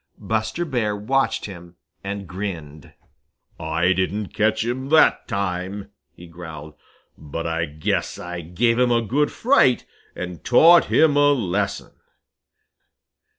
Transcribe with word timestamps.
Buster 0.17 0.65
Bear 0.65 0.95
watched 0.95 1.45
him 1.45 1.75
and 2.03 2.27
grinned. 2.27 2.93
"I 3.59 3.93
didn't 3.93 4.29
catch 4.33 4.65
him 4.65 4.89
that 4.89 5.27
time," 5.27 5.91
he 6.11 6.25
growled, 6.25 6.73
"but 7.19 7.45
I 7.45 7.65
guess 7.65 8.17
I 8.17 8.41
gave 8.41 8.79
him 8.79 8.91
a 8.91 9.03
good 9.03 9.31
fright 9.31 9.85
and 10.15 10.43
taught 10.43 10.85
him 10.85 11.15
a 11.15 11.33
lesson." 11.33 11.91